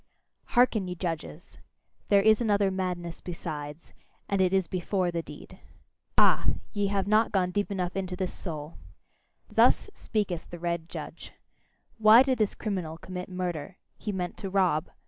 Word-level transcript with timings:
Hearken, 0.57 0.87
ye 0.87 0.95
judges! 0.95 1.59
There 2.09 2.23
is 2.23 2.41
another 2.41 2.71
madness 2.71 3.21
besides, 3.21 3.93
and 4.27 4.41
it 4.41 4.51
is 4.51 4.65
BEFORE 4.67 5.11
the 5.11 5.21
deed. 5.21 5.59
Ah! 6.17 6.47
ye 6.73 6.87
have 6.87 7.05
not 7.07 7.31
gone 7.31 7.51
deep 7.51 7.69
enough 7.69 7.95
into 7.95 8.15
this 8.15 8.33
soul! 8.33 8.79
Thus 9.47 9.91
speaketh 9.93 10.49
the 10.49 10.57
red 10.57 10.89
judge: 10.89 11.33
"Why 11.99 12.23
did 12.23 12.39
this 12.39 12.55
criminal 12.55 12.97
commit 12.97 13.29
murder? 13.29 13.77
He 13.95 14.11
meant 14.11 14.37
to 14.37 14.49
rob." 14.49 14.89